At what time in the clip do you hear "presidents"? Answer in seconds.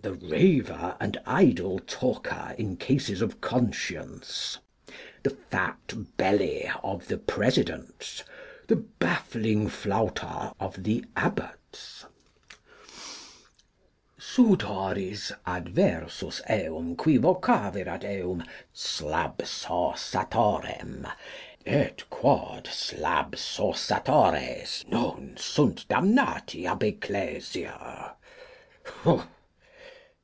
7.18-8.22